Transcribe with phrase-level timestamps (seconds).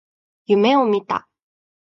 [0.47, 1.29] 夢を見た。